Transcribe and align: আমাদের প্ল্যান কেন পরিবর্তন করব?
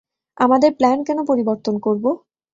আমাদের 0.37 0.71
প্ল্যান 0.77 0.99
কেন 1.07 1.19
পরিবর্তন 1.25 1.75
করব? 1.85 2.05